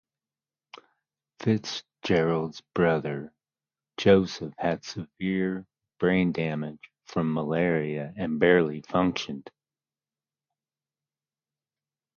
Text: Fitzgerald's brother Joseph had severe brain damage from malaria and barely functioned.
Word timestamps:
Fitzgerald's 1.43 2.61
brother 2.73 3.31
Joseph 3.97 4.51
had 4.57 4.83
severe 4.83 5.67
brain 5.99 6.31
damage 6.31 6.91
from 7.05 7.31
malaria 7.31 8.11
and 8.17 8.39
barely 8.39 8.81
functioned. 8.81 9.51